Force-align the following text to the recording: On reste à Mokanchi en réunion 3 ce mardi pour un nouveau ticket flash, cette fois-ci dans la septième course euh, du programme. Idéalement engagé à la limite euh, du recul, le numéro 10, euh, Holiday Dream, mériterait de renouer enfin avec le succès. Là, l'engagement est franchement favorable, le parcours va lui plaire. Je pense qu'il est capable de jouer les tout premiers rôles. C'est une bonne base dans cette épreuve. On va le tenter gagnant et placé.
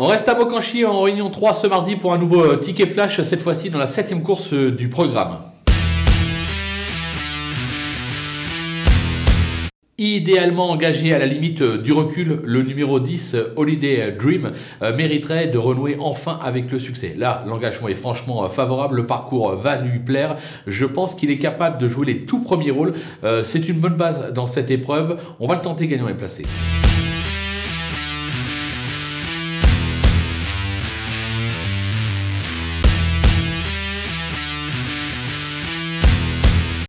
On 0.00 0.06
reste 0.06 0.28
à 0.28 0.36
Mokanchi 0.36 0.84
en 0.84 1.02
réunion 1.02 1.28
3 1.28 1.54
ce 1.54 1.66
mardi 1.66 1.96
pour 1.96 2.12
un 2.12 2.18
nouveau 2.18 2.54
ticket 2.54 2.86
flash, 2.86 3.20
cette 3.22 3.40
fois-ci 3.40 3.68
dans 3.68 3.80
la 3.80 3.88
septième 3.88 4.22
course 4.22 4.52
euh, 4.52 4.70
du 4.70 4.88
programme. 4.88 5.40
Idéalement 9.98 10.70
engagé 10.70 11.12
à 11.12 11.18
la 11.18 11.26
limite 11.26 11.62
euh, 11.62 11.78
du 11.78 11.90
recul, 11.90 12.38
le 12.44 12.62
numéro 12.62 13.00
10, 13.00 13.34
euh, 13.34 13.52
Holiday 13.56 14.12
Dream, 14.16 14.52
mériterait 14.96 15.48
de 15.48 15.58
renouer 15.58 15.96
enfin 15.98 16.38
avec 16.44 16.70
le 16.70 16.78
succès. 16.78 17.16
Là, 17.18 17.44
l'engagement 17.48 17.88
est 17.88 17.94
franchement 17.94 18.48
favorable, 18.48 18.94
le 18.94 19.06
parcours 19.08 19.56
va 19.56 19.78
lui 19.78 19.98
plaire. 19.98 20.36
Je 20.68 20.86
pense 20.86 21.16
qu'il 21.16 21.32
est 21.32 21.38
capable 21.38 21.78
de 21.78 21.88
jouer 21.88 22.06
les 22.06 22.18
tout 22.24 22.38
premiers 22.38 22.70
rôles. 22.70 22.92
C'est 23.42 23.68
une 23.68 23.80
bonne 23.80 23.96
base 23.96 24.32
dans 24.32 24.46
cette 24.46 24.70
épreuve. 24.70 25.18
On 25.40 25.48
va 25.48 25.56
le 25.56 25.60
tenter 25.60 25.88
gagnant 25.88 26.06
et 26.06 26.14
placé. 26.14 26.44